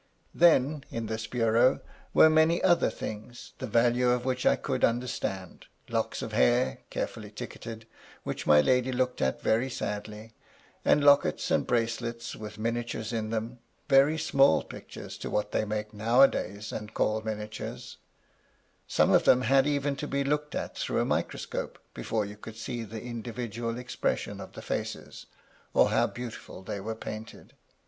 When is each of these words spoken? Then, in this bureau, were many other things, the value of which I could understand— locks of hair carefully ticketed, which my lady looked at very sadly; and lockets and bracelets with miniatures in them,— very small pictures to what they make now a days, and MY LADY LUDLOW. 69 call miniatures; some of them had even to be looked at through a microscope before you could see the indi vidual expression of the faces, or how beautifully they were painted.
Then, 0.33 0.83
in 0.89 1.05
this 1.05 1.27
bureau, 1.27 1.79
were 2.11 2.27
many 2.27 2.59
other 2.63 2.89
things, 2.89 3.53
the 3.59 3.67
value 3.67 4.09
of 4.09 4.25
which 4.25 4.47
I 4.47 4.55
could 4.55 4.83
understand— 4.83 5.67
locks 5.89 6.23
of 6.23 6.33
hair 6.33 6.79
carefully 6.89 7.29
ticketed, 7.29 7.85
which 8.23 8.47
my 8.47 8.61
lady 8.61 8.91
looked 8.91 9.21
at 9.21 9.43
very 9.43 9.69
sadly; 9.69 10.33
and 10.83 11.03
lockets 11.03 11.51
and 11.51 11.67
bracelets 11.67 12.35
with 12.35 12.57
miniatures 12.57 13.13
in 13.13 13.29
them,— 13.29 13.59
very 13.89 14.17
small 14.17 14.63
pictures 14.63 15.19
to 15.19 15.29
what 15.29 15.51
they 15.51 15.65
make 15.65 15.93
now 15.93 16.23
a 16.23 16.27
days, 16.27 16.71
and 16.71 16.89
MY 16.89 17.03
LADY 17.05 17.09
LUDLOW. 17.11 17.17
69 17.17 17.19
call 17.21 17.21
miniatures; 17.21 17.97
some 18.87 19.11
of 19.11 19.25
them 19.25 19.41
had 19.41 19.67
even 19.67 19.95
to 19.97 20.07
be 20.07 20.23
looked 20.23 20.55
at 20.55 20.75
through 20.75 20.99
a 21.01 21.05
microscope 21.05 21.77
before 21.93 22.25
you 22.25 22.37
could 22.37 22.55
see 22.55 22.81
the 22.83 23.03
indi 23.03 23.31
vidual 23.31 23.77
expression 23.77 24.41
of 24.41 24.53
the 24.53 24.63
faces, 24.63 25.27
or 25.75 25.89
how 25.91 26.07
beautifully 26.07 26.63
they 26.65 26.79
were 26.79 26.95
painted. 26.95 27.53